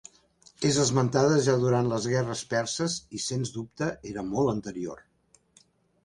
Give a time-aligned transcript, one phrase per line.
[0.67, 5.05] És esmentada ja durant les guerres perses i sens dubte era molt anterior.